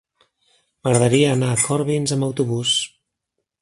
M'agradaria 0.87 1.29
anar 1.35 1.51
a 1.57 1.61
Corbins 1.67 2.19
amb 2.19 2.31
autobús. 2.31 2.77